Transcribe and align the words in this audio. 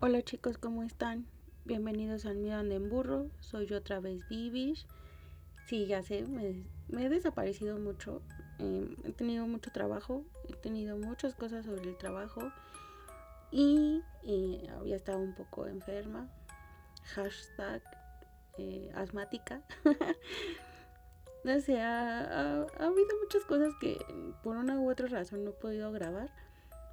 Hola 0.00 0.22
chicos, 0.22 0.58
¿cómo 0.58 0.84
están? 0.84 1.26
Bienvenidos 1.64 2.24
al 2.24 2.36
Miedo 2.36 2.60
en 2.60 2.88
Burro. 2.88 3.32
Soy 3.40 3.66
yo 3.66 3.78
otra 3.78 3.98
vez 3.98 4.28
Vivish. 4.28 4.86
Sí, 5.66 5.88
ya 5.88 6.04
sé, 6.04 6.22
me, 6.22 6.64
he 7.04 7.08
desaparecido 7.08 7.78
mucho. 7.78 8.22
Em, 8.60 8.94
he 9.02 9.10
tenido 9.10 9.44
mucho 9.48 9.72
trabajo, 9.72 10.24
he 10.48 10.52
tenido 10.54 10.96
muchas 10.96 11.34
cosas 11.34 11.64
sobre 11.64 11.82
el 11.82 11.98
trabajo 11.98 12.52
y 13.50 14.04
había 14.70 14.94
estado 14.94 15.18
un 15.18 15.34
poco 15.34 15.66
enferma. 15.66 16.28
Hashtag 17.16 17.82
eh, 18.56 18.92
asmática. 18.94 19.62
no 21.44 21.60
sé, 21.60 21.80
ha, 21.80 22.62
habido 22.78 23.18
muchas 23.20 23.44
cosas 23.46 23.72
que 23.80 23.98
por 24.44 24.58
una 24.58 24.78
u 24.78 24.88
otra 24.88 25.08
razón 25.08 25.42
no 25.42 25.50
he 25.50 25.54
podido 25.54 25.90
grabar. 25.90 26.30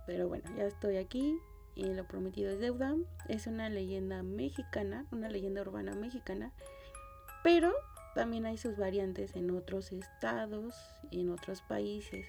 Pero 0.07 0.27
bueno, 0.27 0.49
ya 0.57 0.65
estoy 0.65 0.97
aquí 0.97 1.39
y 1.75 1.93
lo 1.93 2.07
prometido 2.07 2.51
es 2.51 2.59
deuda. 2.59 2.95
Es 3.27 3.47
una 3.47 3.69
leyenda 3.69 4.23
mexicana, 4.23 5.05
una 5.11 5.29
leyenda 5.29 5.61
urbana 5.61 5.93
mexicana. 5.93 6.51
Pero 7.43 7.73
también 8.15 8.45
hay 8.45 8.57
sus 8.57 8.77
variantes 8.77 9.35
en 9.35 9.51
otros 9.51 9.91
estados 9.91 10.73
y 11.11 11.21
en 11.21 11.29
otros 11.29 11.61
países. 11.61 12.25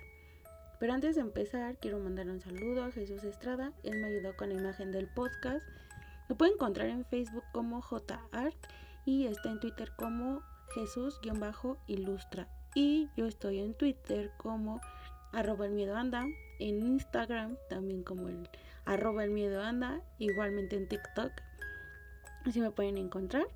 Pero 0.79 0.93
antes 0.93 1.15
de 1.15 1.23
empezar, 1.23 1.79
quiero 1.79 1.99
mandar 1.99 2.29
un 2.29 2.41
saludo 2.41 2.85
a 2.85 2.91
Jesús 2.91 3.25
Estrada. 3.25 3.73
Él 3.83 3.99
me 4.01 4.09
ayudó 4.09 4.37
con 4.37 4.51
la 4.51 4.57
imagen 4.57 4.93
del 4.93 5.09
podcast. 5.09 5.65
Lo 6.29 6.37
pueden 6.37 6.55
encontrar 6.55 6.89
en 6.89 7.05
Facebook 7.05 7.45
como 7.53 7.81
JArt 7.81 8.57
y 9.07 9.27
está 9.27 9.51
en 9.51 9.61
Twitter 9.61 9.93
como 9.97 10.43
Jesús-ilustra. 10.75 12.49
Y 12.75 13.09
yo 13.17 13.27
estoy 13.27 13.61
en 13.61 13.75
Twitter 13.75 14.33
como 14.37 14.81
arroba 15.33 15.67
el 15.67 15.73
miedo 15.73 15.97
anda, 15.97 16.27
en 16.59 16.83
Instagram 16.83 17.57
también 17.69 18.03
como 18.03 18.29
el 18.29 18.49
arroba 18.87 19.25
el 19.25 19.31
miedo 19.31 19.63
anda, 19.63 20.01
igualmente 20.19 20.77
en 20.77 20.89
TikTok. 20.89 21.33
Así 22.47 22.61
me 22.61 22.71
pueden 22.71 22.97
encontrar. 22.97 23.47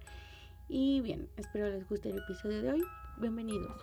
Y 0.68 1.00
bien, 1.00 1.28
espero 1.36 1.70
les 1.70 1.88
guste 1.88 2.10
el 2.10 2.18
episodio 2.18 2.62
de 2.62 2.72
hoy. 2.72 2.82
Bienvenidos. 3.16 3.80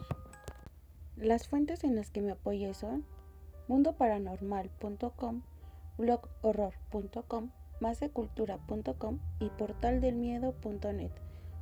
Las 1.15 1.47
fuentes 1.47 1.83
en 1.83 1.95
las 1.95 2.11
que 2.11 2.21
me 2.21 2.31
apoyé 2.31 2.73
son 2.73 3.05
mundoparanormal.com, 3.67 5.41
bloghorror.com, 5.97 7.51
masecultura.com 7.79 9.19
y 9.39 9.49
portaldelmiedo.net. 9.49 11.11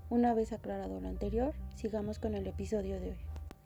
Una 0.10 0.34
vez 0.34 0.52
aclarado 0.52 1.00
lo 1.00 1.08
anterior, 1.08 1.54
sigamos 1.76 2.20
con 2.20 2.36
el 2.36 2.48
episodio 2.48 3.00
de 3.00 3.12
hoy. 3.12 3.18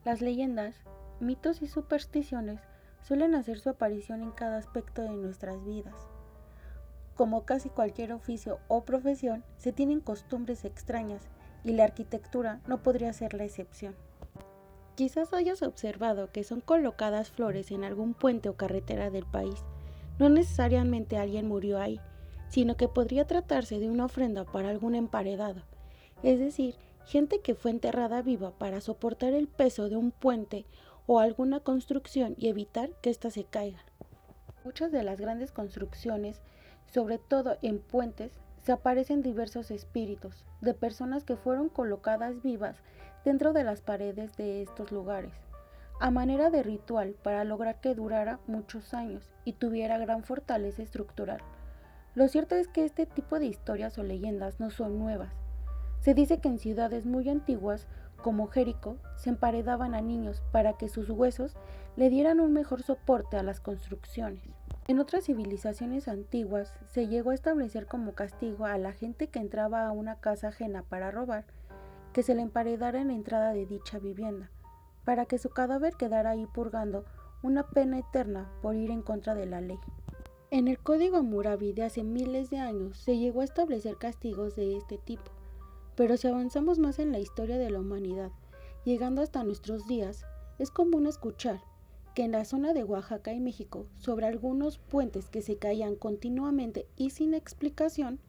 Las 0.05 0.22
leyendas, 0.22 0.75
mitos 1.19 1.61
y 1.61 1.67
supersticiones 1.67 2.61
suelen 3.02 3.36
hacer 3.36 3.59
su 3.59 3.69
aparición 3.69 4.22
en 4.22 4.31
cada 4.31 4.58
aspecto 4.58 5.02
de 5.02 5.09
nuestras 5.09 5.64
vidas. 5.66 5.95
Como 7.16 7.45
casi 7.45 7.69
cualquier 7.69 8.14
oficio 8.14 8.59
o 8.67 8.86
profesión, 8.86 9.44
se 9.58 9.73
tienen 9.73 10.00
costumbres 10.00 10.66
extrañas 10.66 11.28
y 11.64 11.73
la 11.73 11.83
arquitectura 11.83 12.61
no 12.67 12.81
podría 12.81 13.11
ser 13.14 13.33
la 13.33 13.44
excepción. 13.44 13.95
Quizás 14.95 15.33
hayas 15.33 15.61
observado 15.61 16.31
que 16.31 16.44
son 16.44 16.61
colocadas 16.61 17.30
flores 17.30 17.72
en 17.72 17.83
algún 17.83 18.14
puente 18.14 18.50
o 18.50 18.56
carretera 18.56 19.09
del 19.09 19.25
país. 19.25 19.63
No 20.17 20.30
necesariamente 20.30 21.17
alguien 21.17 21.47
murió 21.47 21.80
ahí, 21.80 22.00
sino 22.50 22.75
que 22.75 22.88
podría 22.88 23.25
tratarse 23.25 23.80
de 23.80 23.89
una 23.89 24.06
ofrenda 24.06 24.44
para 24.45 24.69
algún 24.69 24.95
emparedado 24.95 25.63
es 26.23 26.39
decir, 26.39 26.75
gente 27.06 27.39
que 27.39 27.56
fue 27.56 27.72
enterrada 27.72 28.22
viva 28.22 28.52
para 28.52 28.81
soportar 28.81 29.34
el 29.34 29.47
peso 29.47 29.89
de 29.89 29.95
un 29.95 30.11
puente 30.11 30.66
o 31.11 31.17
alguna 31.17 31.59
construcción 31.59 32.35
y 32.38 32.49
evitar 32.49 32.91
que 33.02 33.09
ésta 33.09 33.31
se 33.31 33.43
caiga. 33.43 33.79
Muchas 34.63 34.91
de 34.91 35.02
las 35.02 35.19
grandes 35.19 35.51
construcciones, 35.51 36.39
sobre 36.85 37.17
todo 37.17 37.57
en 37.63 37.79
puentes, 37.79 38.31
se 38.61 38.73
aparecen 38.73 39.23
diversos 39.23 39.71
espíritus 39.71 40.45
de 40.61 40.75
personas 40.75 41.23
que 41.23 41.35
fueron 41.35 41.67
colocadas 41.67 42.43
vivas 42.43 42.77
dentro 43.25 43.53
de 43.53 43.63
las 43.63 43.81
paredes 43.81 44.38
de 44.38 44.61
estos 44.61 44.91
lugares, 44.91 45.34
a 46.00 46.11
manera 46.11 46.51
de 46.51 46.61
ritual 46.61 47.16
para 47.23 47.44
lograr 47.44 47.81
que 47.81 47.95
durara 47.95 48.39
muchos 48.45 48.94
años 48.94 49.34
y 49.45 49.53
tuviera 49.53 49.97
gran 49.97 50.23
fortaleza 50.23 50.84
estructural. 50.84 51.39
Lo 52.13 52.28
cierto 52.28 52.53
es 52.53 52.67
que 52.67 52.85
este 52.85 53.07
tipo 53.07 53.39
de 53.39 53.47
historias 53.47 53.97
o 53.97 54.03
leyendas 54.03 54.59
no 54.59 54.69
son 54.69 55.00
nuevas, 55.00 55.34
se 56.01 56.13
dice 56.13 56.39
que 56.39 56.50
en 56.50 56.59
ciudades 56.59 57.05
muy 57.05 57.28
antiguas, 57.29 57.88
como 58.22 58.47
Jerico, 58.47 58.97
se 59.16 59.30
emparedaban 59.30 59.96
a 59.96 60.02
niños 60.02 60.41
para 60.52 60.74
que 60.74 60.90
sus 60.90 61.09
huesos 61.09 61.56
le 61.96 62.09
dieran 62.09 62.40
un 62.40 62.53
mejor 62.53 62.84
soporte 62.84 63.38
a 63.38 63.44
las 63.44 63.59
construcciones. 63.59 64.44
En 64.88 65.00
otras 65.00 65.25
civilizaciones 65.25 66.07
antiguas 66.07 66.74
se 66.88 67.08
llegó 67.08 67.29
a 67.29 67.35
establecer 67.35 67.85
como 67.85 68.13
castigo 68.13 68.66
a 68.66 68.78
la 68.78 68.91
gente 68.91 69.28
que 69.28 69.40
entraba 69.40 69.85
a 69.85 69.91
una 69.91 70.16
casa 70.16 70.47
ajena 70.47 70.84
para 70.84 71.12
robar, 71.12 71.46
que 72.13 72.24
se 72.24 72.34
le 72.34 72.41
emparedara 72.41 73.00
en 73.00 73.09
la 73.09 73.13
entrada 73.13 73.53
de 73.53 73.66
dicha 73.66 74.00
vivienda, 74.00 74.50
para 75.06 75.25
que 75.25 75.38
su 75.38 75.50
cadáver 75.50 75.94
quedara 75.96 76.31
ahí 76.31 76.47
purgando 76.47 77.06
una 77.44 77.68
pena 77.68 78.00
eterna 78.00 78.50
por 78.62 78.75
ir 78.75 78.91
en 78.91 79.02
contra 79.02 79.35
de 79.35 79.46
la 79.46 79.62
ley. 79.62 79.79
En 80.52 80.68
el 80.68 80.79
Código 80.79 81.18
Hammurabi 81.18 81.74
de 81.74 81.84
hace 81.84 82.03
miles 82.03 82.50
de 82.50 82.58
años 82.58 82.97
se 82.97 83.18
llegó 83.18 83.41
a 83.41 83.46
establecer 83.46 83.97
castigos 83.97 84.56
de 84.56 84.78
este 84.78 84.97
tipo, 84.97 85.31
pero 85.99 86.15
si 86.15 86.29
avanzamos 86.29 86.79
más 86.79 86.97
en 86.97 87.11
la 87.11 87.19
historia 87.19 87.57
de 87.57 87.69
la 87.69 87.81
humanidad, 87.81 88.31
llegando 88.85 89.21
hasta 89.21 89.43
nuestros 89.43 89.85
días, 89.85 90.25
es 90.57 90.71
común 90.71 91.07
escuchar 91.07 91.59
que 92.15 92.23
en 92.23 92.31
la 92.31 92.45
zona 92.45 92.71
de 92.71 92.85
Oaxaca 92.85 93.33
y 93.33 93.41
México, 93.41 93.85
sobre 93.97 94.25
algunos 94.25 94.77
puentes 94.77 95.27
que 95.27 95.41
se 95.41 95.57
caían 95.57 95.97
continuamente 95.97 96.87
y 96.95 97.09
sin 97.09 97.33
explicación, 97.33 98.21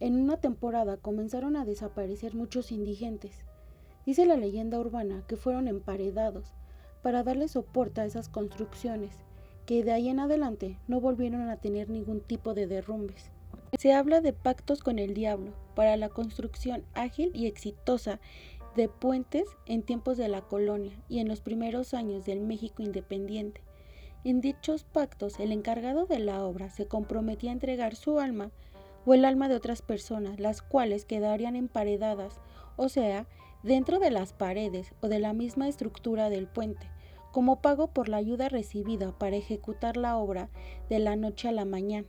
en 0.00 0.20
una 0.20 0.36
temporada 0.36 0.98
comenzaron 0.98 1.56
a 1.56 1.64
desaparecer 1.64 2.34
muchos 2.34 2.72
indigentes. 2.72 3.38
Dice 4.04 4.26
la 4.26 4.36
leyenda 4.36 4.78
urbana 4.78 5.24
que 5.26 5.36
fueron 5.36 5.66
emparedados 5.66 6.52
para 7.00 7.22
darle 7.22 7.48
soporte 7.48 8.02
a 8.02 8.04
esas 8.04 8.28
construcciones, 8.28 9.16
que 9.64 9.82
de 9.82 9.92
ahí 9.92 10.10
en 10.10 10.20
adelante 10.20 10.78
no 10.88 11.00
volvieron 11.00 11.48
a 11.48 11.56
tener 11.56 11.88
ningún 11.88 12.20
tipo 12.20 12.52
de 12.52 12.66
derrumbes. 12.66 13.30
Se 13.76 13.92
habla 13.92 14.20
de 14.20 14.32
pactos 14.32 14.82
con 14.82 14.98
el 14.98 15.14
diablo 15.14 15.52
para 15.74 15.96
la 15.96 16.08
construcción 16.08 16.84
ágil 16.94 17.30
y 17.34 17.46
exitosa 17.46 18.18
de 18.76 18.88
puentes 18.88 19.44
en 19.66 19.82
tiempos 19.82 20.16
de 20.16 20.28
la 20.28 20.40
colonia 20.40 20.92
y 21.08 21.18
en 21.18 21.28
los 21.28 21.40
primeros 21.40 21.94
años 21.94 22.24
del 22.24 22.40
México 22.40 22.82
independiente. 22.82 23.60
En 24.24 24.40
dichos 24.40 24.84
pactos, 24.84 25.38
el 25.38 25.52
encargado 25.52 26.06
de 26.06 26.18
la 26.18 26.44
obra 26.44 26.70
se 26.70 26.86
comprometía 26.86 27.50
a 27.50 27.54
entregar 27.54 27.94
su 27.94 28.18
alma 28.18 28.50
o 29.04 29.14
el 29.14 29.24
alma 29.24 29.48
de 29.48 29.56
otras 29.56 29.82
personas, 29.82 30.40
las 30.40 30.62
cuales 30.62 31.04
quedarían 31.04 31.56
emparedadas, 31.56 32.40
o 32.76 32.88
sea, 32.88 33.26
dentro 33.62 33.98
de 33.98 34.10
las 34.10 34.32
paredes 34.32 34.92
o 35.00 35.08
de 35.08 35.18
la 35.18 35.32
misma 35.32 35.68
estructura 35.68 36.30
del 36.30 36.46
puente, 36.46 36.88
como 37.32 37.60
pago 37.60 37.88
por 37.88 38.08
la 38.08 38.16
ayuda 38.16 38.48
recibida 38.48 39.16
para 39.16 39.36
ejecutar 39.36 39.96
la 39.96 40.16
obra 40.16 40.48
de 40.88 40.98
la 40.98 41.16
noche 41.16 41.48
a 41.48 41.52
la 41.52 41.64
mañana. 41.64 42.08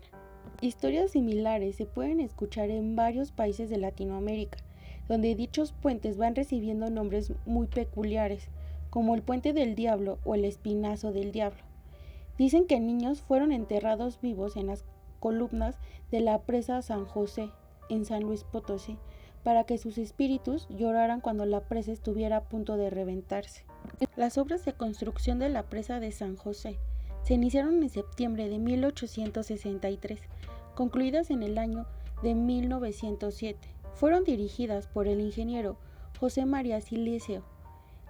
Historias 0.61 1.11
similares 1.11 1.77
se 1.77 1.85
pueden 1.85 2.19
escuchar 2.19 2.69
en 2.69 2.97
varios 2.97 3.31
países 3.31 3.69
de 3.69 3.77
Latinoamérica, 3.77 4.57
donde 5.07 5.33
dichos 5.33 5.71
puentes 5.71 6.17
van 6.17 6.35
recibiendo 6.35 6.89
nombres 6.89 7.31
muy 7.45 7.67
peculiares, 7.67 8.49
como 8.89 9.15
el 9.15 9.21
puente 9.21 9.53
del 9.53 9.75
diablo 9.75 10.19
o 10.25 10.35
el 10.35 10.43
espinazo 10.43 11.13
del 11.13 11.31
diablo. 11.31 11.63
Dicen 12.37 12.65
que 12.65 12.81
niños 12.81 13.21
fueron 13.21 13.53
enterrados 13.53 14.19
vivos 14.19 14.57
en 14.57 14.67
las 14.67 14.83
columnas 15.21 15.77
de 16.11 16.19
la 16.19 16.41
presa 16.41 16.81
San 16.81 17.05
José, 17.05 17.51
en 17.89 18.03
San 18.03 18.23
Luis 18.23 18.43
Potosí, 18.43 18.97
para 19.43 19.63
que 19.63 19.77
sus 19.77 19.97
espíritus 19.97 20.67
lloraran 20.67 21.21
cuando 21.21 21.45
la 21.45 21.61
presa 21.61 21.93
estuviera 21.93 22.35
a 22.35 22.43
punto 22.49 22.75
de 22.75 22.89
reventarse. 22.89 23.63
Las 24.17 24.37
obras 24.37 24.65
de 24.65 24.73
construcción 24.73 25.39
de 25.39 25.47
la 25.47 25.63
presa 25.63 26.01
de 26.01 26.11
San 26.11 26.35
José 26.35 26.77
se 27.23 27.33
iniciaron 27.33 27.81
en 27.83 27.89
septiembre 27.89 28.49
de 28.49 28.59
1863, 28.59 30.21
concluidas 30.75 31.29
en 31.31 31.43
el 31.43 31.57
año 31.57 31.85
de 32.23 32.35
1907. 32.35 33.59
Fueron 33.93 34.23
dirigidas 34.23 34.87
por 34.87 35.07
el 35.07 35.19
ingeniero 35.19 35.77
José 36.19 36.45
María 36.45 36.81
Siliceo. 36.81 37.43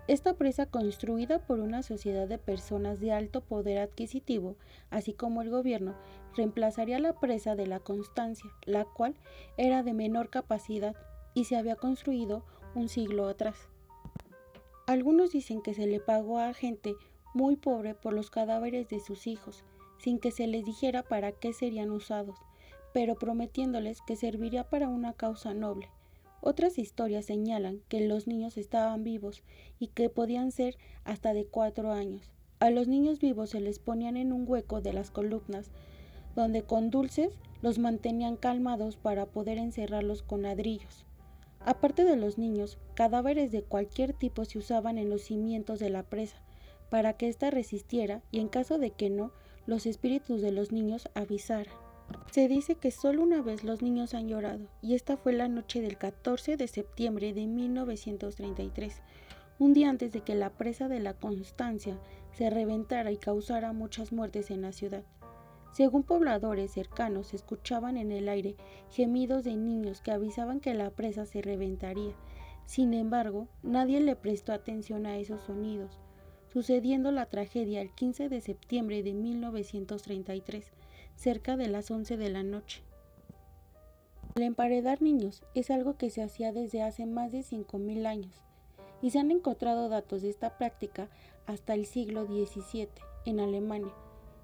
Esta 0.07 0.33
presa, 0.33 0.66
construida 0.66 1.38
por 1.38 1.60
una 1.60 1.83
sociedad 1.83 2.28
de 2.28 2.39
personas 2.39 3.00
de 3.00 3.12
alto 3.12 3.42
poder 3.42 3.78
adquisitivo, 3.78 4.56
así 4.89 5.13
como 5.13 5.44
el 5.44 5.51
gobierno, 5.51 5.94
reemplazaría 6.36 6.98
la 6.98 7.13
presa 7.13 7.56
de 7.56 7.68
la 7.68 7.80
Constancia, 7.80 8.50
la 8.66 8.86
cual 8.86 9.16
era 9.57 9.83
de 9.83 9.94
menor 9.94 10.31
capacidad 10.31 10.95
y 11.36 11.44
se 11.44 11.57
había 11.57 11.75
construido 11.75 12.44
un 12.74 12.89
siglo 12.89 13.28
atrás. 13.28 13.69
Algunos 14.88 15.31
dicen 15.31 15.62
que 15.62 15.75
se 15.75 15.86
le 15.86 16.00
pagó 16.00 16.39
a 16.39 16.56
gente 16.56 16.95
muy 17.34 17.56
pobre 17.56 17.94
por 17.94 18.14
los 18.14 18.30
cadáveres 18.30 18.90
de 18.90 19.00
sus 19.00 19.28
hijos, 19.28 19.64
sin 20.00 20.20
que 20.20 20.31
se 20.31 20.48
les 20.48 20.66
dijera 20.66 21.04
para 21.04 21.31
qué 21.31 21.54
serían 21.54 21.92
usados, 21.92 22.38
pero 22.94 23.16
prometiéndoles 23.16 24.02
que 24.02 24.16
serviría 24.16 24.70
para 24.70 24.90
una 24.90 25.14
causa 25.14 25.54
noble. 25.54 25.90
Otras 26.42 26.80
historias 26.80 27.26
señalan 27.26 27.81
que 27.90 28.08
los 28.08 28.26
niños 28.26 28.58
estaban 28.58 29.04
vivos 29.04 29.44
y 29.78 29.88
que 29.88 30.10
podían 30.10 30.52
ser 30.52 30.78
hasta 31.04 31.34
de 31.34 31.46
cuatro 31.46 31.92
años. 31.92 32.31
A 32.60 32.70
los 32.70 32.88
niños 32.88 33.20
vivos 33.20 33.52
se 33.52 33.60
les 33.60 33.80
ponían 33.80 34.18
en 34.18 34.34
un 34.34 34.46
hueco 34.48 34.81
de 34.81 34.94
las 34.94 35.12
columnas, 35.12 35.70
donde 36.36 36.64
con 36.64 36.90
dulces 36.90 37.38
los 37.62 37.78
mantenían 37.78 38.38
calmados 38.38 38.96
para 38.96 39.26
poder 39.26 39.58
encerrarlos 39.58 40.24
con 40.24 40.44
ladrillos. 40.44 41.06
Aparte 41.60 42.06
de 42.06 42.16
los 42.16 42.38
niños, 42.38 42.78
cadáveres 42.94 43.52
de 43.52 43.64
cualquier 43.64 44.14
tipo 44.14 44.46
se 44.46 44.58
usaban 44.58 44.98
en 44.98 45.10
los 45.10 45.24
cimientos 45.24 45.80
de 45.80 45.90
la 45.90 46.04
presa 46.04 46.42
para 46.89 47.13
que 47.13 47.27
ésta 47.27 47.51
resistiera 47.51 48.21
y 48.31 48.39
en 48.39 48.47
caso 48.47 48.77
de 48.77 48.91
que 48.91 49.09
no, 49.09 49.31
los 49.65 49.86
espíritus 49.86 50.41
de 50.41 50.51
los 50.51 50.71
niños 50.71 51.09
avisaran. 51.13 51.74
Se 52.31 52.47
dice 52.47 52.75
que 52.75 52.91
solo 52.91 53.21
una 53.21 53.41
vez 53.41 53.63
los 53.63 53.81
niños 53.81 54.13
han 54.13 54.27
llorado 54.27 54.68
y 54.81 54.95
esta 54.95 55.18
fue 55.18 55.33
la 55.33 55.47
noche 55.47 55.81
del 55.81 55.97
14 55.97 56.57
de 56.57 56.68
septiembre 56.68 57.33
de 57.33 57.45
1933, 57.45 59.01
un 59.59 59.74
día 59.74 59.89
antes 59.89 60.12
de 60.12 60.21
que 60.21 60.36
la 60.36 60.50
presa 60.50 60.88
de 60.88 61.00
la 61.00 61.13
Constancia 61.13 62.00
se 62.31 62.50
reventara 62.50 63.12
y 63.12 63.18
causara 63.18 63.74
muchas 63.74 64.12
muertes 64.12 64.50
en 64.51 64.62
la 64.62 64.71
ciudad. 64.71 65.03
Según 65.71 66.03
pobladores 66.03 66.71
cercanos, 66.71 67.27
se 67.27 67.35
escuchaban 67.35 67.97
en 67.97 68.12
el 68.12 68.27
aire 68.27 68.56
gemidos 68.89 69.44
de 69.44 69.56
niños 69.56 70.01
que 70.01 70.12
avisaban 70.12 70.59
que 70.59 70.74
la 70.74 70.89
presa 70.89 71.25
se 71.25 71.42
reventaría. 71.42 72.13
Sin 72.65 72.94
embargo, 72.94 73.47
nadie 73.62 74.00
le 74.00 74.15
prestó 74.15 74.51
atención 74.51 75.06
a 75.06 75.18
esos 75.18 75.42
sonidos, 75.42 76.00
sucediendo 76.51 77.12
la 77.12 77.28
tragedia 77.28 77.81
el 77.81 77.92
15 77.92 78.30
de 78.30 78.42
septiembre 78.42 79.04
de 79.04 79.13
1933, 79.13 80.66
cerca 81.16 81.57
de 81.57 81.68
las 81.68 81.92
11 81.92 82.18
de 82.18 82.30
la 82.30 82.44
noche. 82.44 82.81
El 84.36 84.44
emparedar 84.44 85.01
niños 85.01 85.44
es 85.54 85.69
algo 85.69 85.98
que 85.98 86.10
se 86.10 86.24
hacía 86.24 86.54
desde 86.54 86.81
hace 86.81 87.06
más 87.06 87.31
de 87.31 87.40
5.000 87.40 88.06
años 88.06 88.34
y 89.01 89.12
se 89.12 89.19
han 89.19 89.31
encontrado 89.31 89.90
datos 89.90 90.22
de 90.22 90.30
esta 90.30 90.57
práctica 90.57 91.10
hasta 91.46 91.74
el 91.74 91.86
siglo 91.86 92.25
XVII 92.25 92.90
en 93.25 93.40
Alemania. 93.40 93.94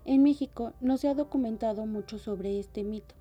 En 0.05 0.23
México 0.23 0.73
no 0.81 0.97
se 0.97 1.07
ha 1.07 1.13
documentado 1.13 1.85
mucho 1.85 2.19
sobre 2.19 2.59
este 2.59 2.83
mito, 2.83 3.15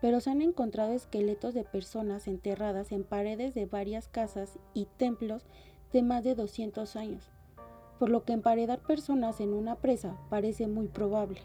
pero 0.00 0.20
se 0.20 0.30
han 0.30 0.40
encontrado 0.42 0.92
esqueletos 0.92 1.54
de 1.54 1.64
personas 1.64 2.28
enterradas 2.28 2.92
en 2.92 3.04
paredes 3.04 3.54
de 3.54 3.66
varias 3.66 4.08
casas 4.08 4.58
y 4.72 4.86
templos 4.96 5.44
de 5.92 6.02
más 6.02 6.24
de 6.24 6.34
200 6.34 6.96
años, 6.96 7.30
por 8.00 8.08
lo 8.08 8.24
que 8.24 8.32
emparedar 8.32 8.80
personas 8.80 9.40
en 9.40 9.52
una 9.52 9.76
presa 9.76 10.16
parece 10.30 10.66
muy 10.66 10.88
probable. 10.88 11.42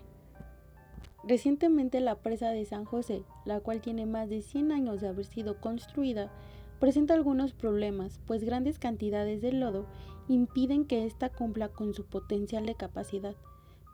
Recientemente 1.28 2.00
la 2.00 2.16
presa 2.16 2.52
de 2.52 2.64
San 2.64 2.86
José, 2.86 3.24
la 3.44 3.60
cual 3.60 3.82
tiene 3.82 4.06
más 4.06 4.30
de 4.30 4.42
100 4.42 4.72
años 4.72 5.02
de 5.02 5.10
haber 5.10 5.26
sido 5.26 5.60
construida, 5.60 6.32
presenta 6.80 7.14
algunos 7.14 7.52
problemas, 7.52 8.22
pues 8.26 8.46
grandes 8.46 8.80
cantidades 8.80 9.42
de 9.42 9.52
lodo 9.52 9.86
impiden 10.30 10.86
que 10.86 11.06
ésta 11.06 11.30
cumpla 11.30 11.68
con 11.68 11.94
su 11.94 12.06
potencial 12.06 12.66
de 12.66 12.76
capacidad, 12.76 13.36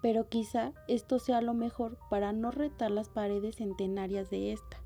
pero 0.03 0.29
quizá 0.29 0.71
esto 0.87 1.17
sea 1.17 1.41
lo 1.41 1.55
mejor 1.55 1.97
para 2.11 2.31
no 2.31 2.51
retar 2.51 2.91
las 2.91 3.09
paredes 3.09 3.55
centenarias 3.55 4.29
de 4.29 4.51
esta. 4.51 4.77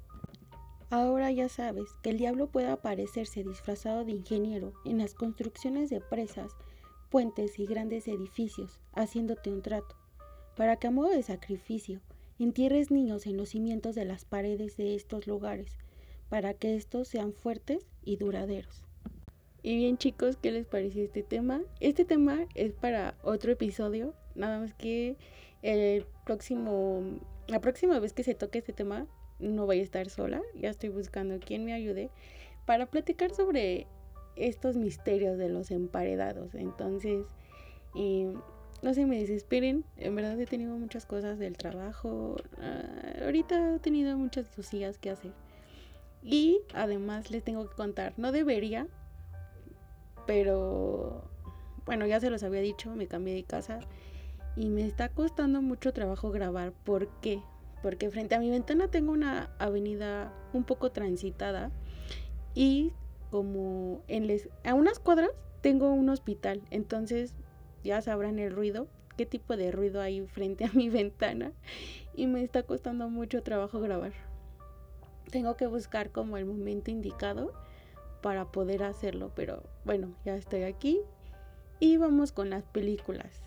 Ahora 0.92 1.30
ya 1.30 1.50
sabes 1.50 1.90
que 2.02 2.12
el 2.12 2.20
diablo 2.20 2.48
puede 2.48 2.70
aparecerse 2.70 3.44
disfrazado 3.44 4.06
de 4.06 4.14
ingeniero 4.14 4.72
en 4.86 5.00
las 5.00 5.14
construcciones 5.14 5.90
de 5.90 6.00
presas, 6.00 6.56
puentes 7.06 7.60
y 7.60 7.66
grandes 7.66 8.08
edificios, 8.08 8.80
haciéndote 8.94 9.52
un 9.52 9.62
trato, 9.62 9.96
para 10.56 10.78
que 10.78 10.88
a 10.88 10.92
modo 10.92 11.10
de 11.10 11.24
sacrificio 11.24 12.02
Entierres 12.38 12.92
niños 12.92 13.28
en 13.28 13.38
los 13.38 13.50
cimientos 13.50 13.96
de 13.96 14.04
las 14.04 14.26
paredes 14.26 14.76
de 14.76 14.94
estos 14.96 15.26
lugares 15.26 15.78
para 16.28 16.54
que 16.54 16.76
estos 16.76 17.08
sean 17.08 17.32
fuertes 17.32 17.88
y 18.04 18.18
duraderos. 18.18 18.84
Y 19.64 19.78
bien 19.78 19.98
chicos, 19.98 20.36
¿qué 20.36 20.52
les 20.52 20.66
pareció 20.66 21.02
este 21.02 21.24
tema? 21.24 21.62
Este 21.80 22.04
tema 22.04 22.46
es 22.54 22.74
para 22.74 23.16
otro 23.24 23.54
episodio, 23.54 24.14
nada 24.36 24.60
más 24.60 24.74
que 24.74 25.16
el 25.62 26.06
próximo, 26.26 27.04
la 27.48 27.62
próxima 27.62 28.00
vez 28.00 28.12
que 28.12 28.24
se 28.24 28.36
toque 28.36 28.60
este 28.60 28.74
tema 28.74 29.08
no 29.40 29.66
voy 29.66 29.80
a 29.80 29.84
estar 29.84 30.10
sola, 30.10 30.42
ya 30.56 30.70
estoy 30.70 30.90
buscando 30.90 31.40
quien 31.40 31.64
me 31.64 31.72
ayude 31.72 32.10
para 32.66 32.86
platicar 32.86 33.34
sobre 33.34 33.88
estos 34.36 34.76
misterios 34.76 35.38
de 35.38 35.50
los 35.50 35.72
emparedados. 35.72 36.56
Entonces, 36.56 37.26
eh, 37.96 38.34
no 38.82 38.94
se 38.94 39.06
me 39.06 39.20
desesperen, 39.20 39.86
en 39.98 40.16
verdad 40.16 40.40
he 40.40 40.46
tenido 40.46 40.78
muchas 40.78 41.06
cosas 41.06 41.40
del 41.40 41.58
trabajo, 41.58 42.36
ah, 42.60 43.24
ahorita 43.24 43.76
he 43.76 43.80
tenido 43.80 44.18
muchas 44.18 44.48
cosillas 44.50 44.98
que 44.98 45.10
hacer. 45.10 45.32
Y 46.22 46.62
además 46.74 47.32
les 47.32 47.44
tengo 47.44 47.70
que 47.70 47.76
contar, 47.76 48.14
no 48.18 48.32
debería, 48.32 48.88
pero 50.26 51.30
bueno, 51.86 52.06
ya 52.06 52.20
se 52.20 52.30
los 52.30 52.44
había 52.44 52.62
dicho, 52.62 52.96
me 52.96 53.08
cambié 53.08 53.36
de 53.36 53.44
casa 53.44 53.80
y 54.56 54.70
me 54.70 54.86
está 54.86 55.10
costando 55.10 55.62
mucho 55.62 55.94
trabajo 55.94 56.32
grabar. 56.32 56.72
¿Por 56.72 57.08
qué? 57.22 57.42
Porque 57.82 58.10
frente 58.10 58.36
a 58.36 58.40
mi 58.40 58.50
ventana 58.50 58.90
tengo 58.90 59.12
una 59.12 59.52
avenida 59.60 60.34
un 60.54 60.64
poco 60.64 60.92
transitada 60.92 61.72
y 62.56 62.94
como 63.32 64.02
en 64.08 64.28
les, 64.28 64.50
a 64.64 64.74
unas 64.74 65.00
cuadras 65.00 65.32
tengo 65.62 65.92
un 65.92 66.10
hospital, 66.10 66.62
entonces 66.70 67.34
ya 67.84 68.02
sabrán 68.02 68.40
el 68.40 68.52
ruido, 68.52 68.88
qué 69.18 69.26
tipo 69.26 69.58
de 69.58 69.72
ruido 69.72 70.02
hay 70.02 70.26
frente 70.28 70.66
a 70.66 70.72
mi 70.74 70.90
ventana 70.90 71.52
y 72.14 72.28
me 72.28 72.44
está 72.44 72.64
costando 72.64 73.10
mucho 73.10 73.44
trabajo 73.44 73.80
grabar. 73.80 74.14
Tengo 75.32 75.58
que 75.58 75.68
buscar 75.68 76.12
como 76.12 76.38
el 76.38 76.46
momento 76.46 76.92
indicado 76.92 77.52
para 78.22 78.46
poder 78.52 78.84
hacerlo, 78.84 79.32
pero 79.36 79.64
bueno, 79.84 80.16
ya 80.24 80.36
estoy 80.36 80.64
aquí 80.64 81.02
y 81.80 81.98
vamos 81.98 82.32
con 82.32 82.50
las 82.50 82.64
películas. 82.64 83.42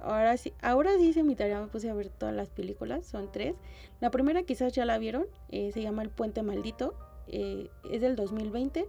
Ahora 0.00 0.36
sí, 0.38 0.54
ahora 0.62 0.96
sí 0.96 1.08
hice 1.08 1.22
mi 1.22 1.36
tarea, 1.36 1.60
me 1.60 1.66
puse 1.66 1.90
a 1.90 1.94
ver 1.94 2.08
todas 2.08 2.34
las 2.34 2.48
películas, 2.48 3.04
son 3.04 3.30
tres. 3.30 3.54
La 4.00 4.10
primera 4.10 4.42
quizás 4.44 4.72
ya 4.72 4.86
la 4.86 4.96
vieron, 4.98 5.26
eh, 5.50 5.72
se 5.72 5.82
llama 5.82 6.02
El 6.02 6.08
Puente 6.08 6.42
Maldito, 6.42 6.94
eh, 7.30 7.70
es 7.90 8.00
del 8.00 8.16
2020, 8.16 8.86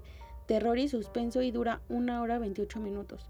terror 0.47 0.77
y 0.79 0.87
suspenso 0.87 1.41
y 1.41 1.51
dura 1.51 1.81
una 1.89 2.21
hora 2.21 2.39
28 2.39 2.79
minutos 2.79 3.29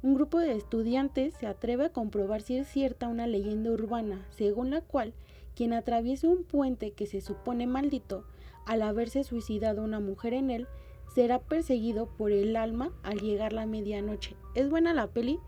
un 0.00 0.14
grupo 0.14 0.38
de 0.38 0.52
estudiantes 0.52 1.34
se 1.34 1.46
atreve 1.46 1.86
a 1.86 1.92
comprobar 1.92 2.40
si 2.40 2.56
es 2.56 2.68
cierta 2.68 3.08
una 3.08 3.26
leyenda 3.26 3.72
urbana, 3.72 4.24
según 4.30 4.70
la 4.70 4.80
cual 4.80 5.12
quien 5.56 5.72
atraviese 5.72 6.28
un 6.28 6.44
puente 6.44 6.92
que 6.92 7.06
se 7.06 7.20
supone 7.20 7.66
maldito, 7.66 8.24
al 8.64 8.82
haberse 8.82 9.24
suicidado 9.24 9.82
una 9.82 9.98
mujer 9.98 10.34
en 10.34 10.50
él, 10.50 10.68
será 11.12 11.40
perseguido 11.40 12.06
por 12.06 12.30
el 12.30 12.54
alma 12.54 12.92
al 13.02 13.18
llegar 13.18 13.52
la 13.52 13.66
medianoche. 13.66 14.36
Es 14.54 14.70
buena 14.70 14.94
la 14.94 15.08
peli, 15.08 15.40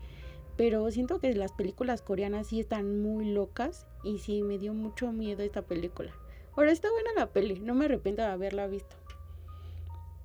pero 0.57 0.91
siento 0.91 1.19
que 1.19 1.33
las 1.33 1.53
películas 1.53 2.01
coreanas 2.01 2.47
sí 2.47 2.59
están 2.59 3.01
muy 3.01 3.31
locas 3.31 3.87
y 4.03 4.17
sí 4.17 4.41
me 4.41 4.57
dio 4.57 4.73
mucho 4.73 5.13
miedo 5.13 5.43
esta 5.43 5.61
película. 5.61 6.11
Ahora 6.55 6.71
está 6.71 6.91
buena 6.91 7.11
la 7.15 7.27
peli, 7.27 7.59
no 7.59 7.73
me 7.73 7.85
arrepiento 7.85 8.21
de 8.21 8.27
haberla 8.27 8.67
visto. 8.67 8.95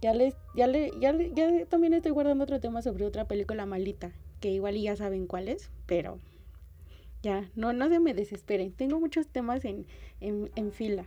Ya 0.02 0.12
les, 0.12 0.34
ya 0.54 0.66
le, 0.66 0.92
ya, 1.00 1.16
ya 1.16 1.66
también 1.66 1.94
estoy 1.94 2.12
guardando 2.12 2.44
otro 2.44 2.60
tema 2.60 2.82
sobre 2.82 3.06
otra 3.06 3.26
película 3.26 3.64
maldita, 3.64 4.12
que 4.40 4.50
igual 4.50 4.76
ya 4.76 4.96
saben 4.96 5.26
cuál 5.26 5.48
es, 5.48 5.70
pero 5.86 6.18
ya, 7.22 7.50
no, 7.54 7.72
no 7.72 7.88
se 7.88 7.98
me 8.00 8.14
desesperen. 8.14 8.72
Tengo 8.72 9.00
muchos 9.00 9.26
temas 9.28 9.64
en, 9.64 9.86
en, 10.20 10.50
en 10.54 10.72
fila. 10.72 11.06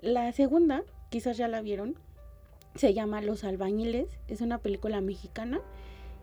La 0.00 0.32
segunda, 0.32 0.84
quizás 1.10 1.36
ya 1.36 1.48
la 1.48 1.60
vieron, 1.60 1.96
se 2.74 2.94
llama 2.94 3.20
Los 3.20 3.44
Albañiles, 3.44 4.08
es 4.28 4.40
una 4.40 4.58
película 4.58 5.00
mexicana, 5.00 5.60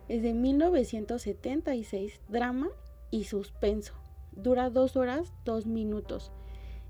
es 0.08 0.22
de 0.22 0.34
1976, 0.34 2.20
drama 2.28 2.68
y 3.10 3.24
suspenso. 3.24 3.94
Dura 4.32 4.70
dos 4.70 4.96
horas, 4.96 5.32
dos 5.44 5.66
minutos. 5.66 6.32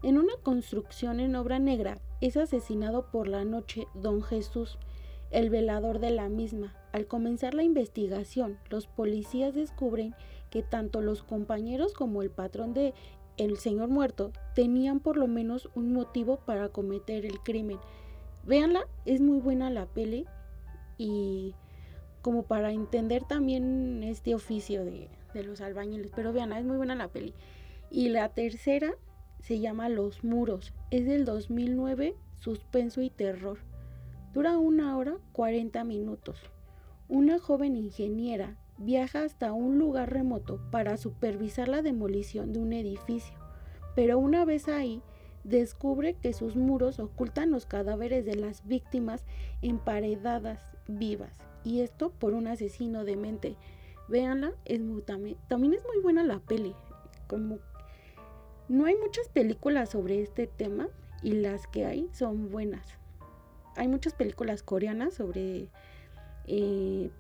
En 0.03 0.19
una 0.19 0.33
construcción 0.43 1.21
en 1.21 1.37
obra 1.37 1.61
negra 1.61 1.99
es 2.21 2.37
asesinado 2.37 3.07
por 3.13 3.29
la 3.29 3.45
noche 3.45 3.87
don 3.95 4.21
Jesús, 4.21 4.77
el 5.31 5.49
velador 5.49 6.01
de 6.01 6.11
la 6.11 6.29
misma. 6.29 6.75
Al 6.93 7.07
comenzar 7.07 7.55
la 7.55 7.63
investigación, 7.63 8.59
los 8.69 8.89
policías 8.89 9.55
descubren 9.55 10.17
que 10.51 10.65
tanto 10.65 11.03
los 11.03 11.23
compañeros 11.23 11.95
como 11.95 12.23
el 12.23 12.31
patrón 12.31 12.75
de 12.75 12.95
el 13.37 13.59
señor 13.59 13.91
muerto 13.91 14.33
tenían 14.57 14.99
por 14.99 15.17
lo 15.17 15.29
menos 15.29 15.71
un 15.77 15.93
motivo 15.93 16.39
para 16.39 16.69
cometer 16.71 17.25
el 17.25 17.39
crimen. 17.39 17.79
Véanla, 18.45 18.89
es 19.05 19.21
muy 19.21 19.39
buena 19.39 19.71
la 19.71 19.87
peli 19.87 20.27
y 20.99 21.55
como 22.23 22.43
para 22.43 22.73
entender 22.73 23.23
también 23.23 24.03
este 24.03 24.35
oficio 24.35 24.85
de, 24.85 25.09
de 25.33 25.45
los 25.45 25.61
albañiles. 25.61 26.11
Pero 26.15 26.33
veanla, 26.33 26.59
es 26.59 26.65
muy 26.65 26.77
buena 26.77 26.97
la 26.97 27.07
peli. 27.07 27.35
Y 27.89 28.09
la 28.09 28.29
tercera 28.31 28.97
se 29.43 29.59
llama 29.59 29.89
Los 29.89 30.25
Muros. 30.25 30.73
Es 30.91 31.05
del 31.05 31.25
2009, 31.25 32.15
suspenso 32.39 33.03
y 33.03 33.11
terror. 33.11 33.59
Dura 34.33 34.57
una 34.57 34.97
hora 34.97 35.19
40 35.33 35.85
minutos. 35.85 36.39
Una 37.09 37.39
joven 37.39 37.77
ingeniera 37.77 38.57
viaja 38.79 39.25
hasta 39.25 39.53
un 39.53 39.79
lugar 39.79 40.13
remoto 40.13 40.61
para 40.71 40.97
supervisar 40.97 41.69
la 41.69 41.83
demolición 41.83 42.53
de 42.53 42.61
un 42.61 42.73
edificio, 42.73 43.37
pero 43.95 44.19
una 44.19 44.45
vez 44.45 44.69
ahí 44.69 45.03
descubre 45.45 46.15
que 46.15 46.33
sus 46.33 46.57
muros 46.57 46.99
ocultan 46.99 47.51
los 47.51 47.67
cadáveres 47.67 48.25
de 48.25 48.37
las 48.37 48.67
víctimas 48.67 49.25
emparedadas 49.61 50.61
vivas, 50.89 51.33
y 51.65 51.81
esto 51.81 52.11
por 52.11 52.33
un 52.33 52.47
asesino 52.47 53.05
de 53.05 53.17
mente. 53.17 53.57
Véanla, 54.09 54.53
es 54.65 54.81
también, 55.05 55.37
también 55.49 55.75
es 55.75 55.83
muy 55.85 56.03
buena 56.03 56.25
la 56.25 56.39
peli. 56.41 56.75
Como 57.29 57.59
no 58.73 58.87
hay 58.87 58.97
muchas 58.97 59.29
películas 59.29 59.91
sobre 59.91 60.23
este 60.23 60.47
tema 60.47 60.89
y 61.23 61.33
las 61.35 61.67
que 61.67 61.85
hay 61.85 62.09
son 62.15 62.51
buenas. 62.51 62.99
Hay 63.77 63.87
muchas 63.87 64.15
películas 64.15 64.63
coreanas 64.63 65.13
sobre 65.13 65.69
eh, 66.47 67.11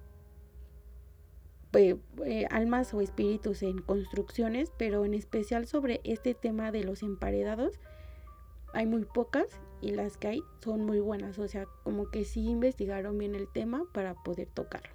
eh, 1.75 2.47
almas 2.50 2.94
o 2.94 3.02
espíritus 3.02 3.62
en 3.62 3.82
construcciones, 3.82 4.73
pero 4.78 5.04
en 5.04 5.12
especial 5.12 5.66
sobre 5.66 6.00
este 6.04 6.32
tema 6.32 6.73
de 6.73 6.85
los 6.85 7.02
emparedados 7.02 7.78
hay 8.73 8.87
muy 8.87 9.04
pocas 9.04 9.61
y 9.82 9.90
las 9.90 10.16
que 10.16 10.28
hay 10.28 10.42
son 10.64 10.87
muy 10.87 11.00
buenas, 11.00 11.38
o 11.38 11.47
sea, 11.49 11.66
como 11.82 12.11
que 12.11 12.25
sí 12.25 12.49
investigaron 12.49 13.18
bien 13.18 13.35
el 13.35 13.47
tema 13.47 13.85
para 13.92 14.14
poder 14.14 14.49
tocarlo. 14.49 14.94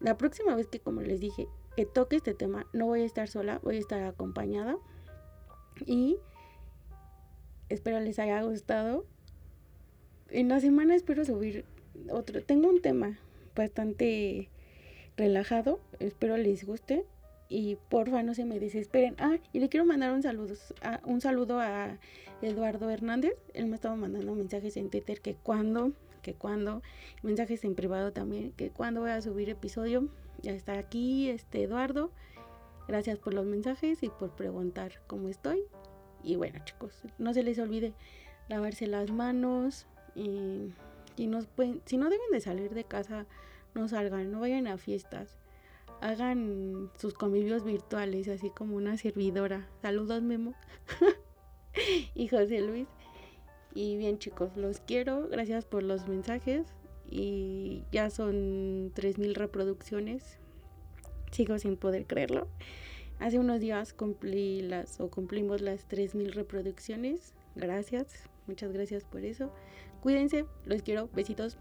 La 0.00 0.16
próxima 0.16 0.54
vez 0.54 0.68
que, 0.68 0.80
como 0.80 1.02
les 1.02 1.20
dije, 1.20 1.48
que 1.76 1.84
toque 1.84 2.16
este 2.16 2.32
tema, 2.32 2.66
no 2.72 2.86
voy 2.86 3.02
a 3.02 3.04
estar 3.04 3.28
sola, 3.28 3.60
voy 3.62 3.76
a 3.76 3.80
estar 3.80 4.02
acompañada 4.04 4.78
y 5.86 6.16
espero 7.68 8.00
les 8.00 8.18
haya 8.18 8.42
gustado. 8.42 9.06
En 10.30 10.48
la 10.48 10.60
semana 10.60 10.94
espero 10.94 11.24
subir 11.24 11.64
otro. 12.10 12.42
Tengo 12.42 12.68
un 12.68 12.82
tema 12.82 13.18
bastante 13.54 14.48
relajado, 15.16 15.80
espero 15.98 16.36
les 16.36 16.64
guste 16.64 17.04
y 17.48 17.76
porfa 17.88 18.22
no 18.22 18.34
se 18.34 18.44
me 18.44 18.60
desesperen. 18.60 19.14
Ah, 19.18 19.38
y 19.52 19.60
le 19.60 19.68
quiero 19.68 19.86
mandar 19.86 20.12
un 20.12 20.22
saludo, 20.22 20.54
a, 20.82 21.00
un 21.04 21.20
saludo 21.20 21.60
a 21.60 21.98
Eduardo 22.42 22.90
Hernández. 22.90 23.34
Él 23.54 23.66
me 23.66 23.76
estaba 23.76 23.96
mandando 23.96 24.34
mensajes 24.34 24.76
en 24.76 24.90
Twitter 24.90 25.20
que 25.20 25.34
cuando, 25.34 25.92
que 26.22 26.34
cuando, 26.34 26.82
mensajes 27.22 27.64
en 27.64 27.74
privado 27.74 28.12
también, 28.12 28.52
que 28.52 28.70
cuando 28.70 29.00
voy 29.00 29.10
a 29.10 29.20
subir 29.22 29.48
episodio. 29.48 30.08
Ya 30.40 30.52
está 30.52 30.78
aquí, 30.78 31.30
este 31.30 31.64
Eduardo. 31.64 32.12
Gracias 32.88 33.18
por 33.18 33.34
los 33.34 33.44
mensajes 33.44 34.02
y 34.02 34.08
por 34.08 34.34
preguntar 34.34 34.92
cómo 35.06 35.28
estoy. 35.28 35.62
Y 36.22 36.36
bueno, 36.36 36.58
chicos, 36.64 37.02
no 37.18 37.34
se 37.34 37.42
les 37.42 37.58
olvide 37.58 37.92
lavarse 38.48 38.86
las 38.86 39.10
manos 39.10 39.86
y, 40.14 40.72
si 41.16 41.26
no 41.26 41.40
deben 42.10 42.30
de 42.32 42.40
salir 42.40 42.74
de 42.74 42.84
casa, 42.84 43.26
no 43.74 43.88
salgan, 43.88 44.32
no 44.32 44.40
vayan 44.40 44.66
a 44.66 44.78
fiestas. 44.78 45.36
Hagan 46.00 46.90
sus 46.96 47.12
convivios 47.12 47.64
virtuales, 47.64 48.28
así 48.28 48.50
como 48.50 48.76
una 48.76 48.96
servidora. 48.96 49.68
Saludos, 49.82 50.22
Memo. 50.22 50.54
y 52.14 52.28
José 52.28 52.60
Luis. 52.60 52.88
Y 53.74 53.96
bien, 53.96 54.18
chicos, 54.18 54.56
los 54.56 54.80
quiero. 54.80 55.28
Gracias 55.28 55.64
por 55.66 55.82
los 55.82 56.08
mensajes. 56.08 56.66
Y 57.04 57.84
ya 57.90 58.10
son 58.10 58.92
3.000 58.94 59.34
reproducciones. 59.34 60.38
Sigo 61.38 61.56
sin 61.60 61.76
poder 61.76 62.04
creerlo. 62.04 62.48
Hace 63.20 63.38
unos 63.38 63.60
días 63.60 63.92
cumplí 63.92 64.60
las 64.60 64.98
o 64.98 65.08
cumplimos 65.08 65.60
las 65.60 65.84
3000 65.84 66.32
reproducciones. 66.32 67.32
Gracias, 67.54 68.28
muchas 68.48 68.72
gracias 68.72 69.04
por 69.04 69.24
eso. 69.24 69.52
Cuídense, 70.00 70.46
los 70.64 70.82
quiero. 70.82 71.08
Besitos. 71.14 71.56